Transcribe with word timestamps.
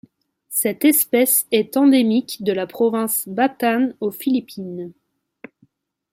Cette 0.49 0.83
espèce 0.83 1.45
est 1.51 1.77
endémique 1.77 2.41
de 2.43 2.53
la 2.53 2.65
province 2.65 3.27
Bataan 3.29 3.89
aux 4.01 4.09
Philippines. 4.09 4.93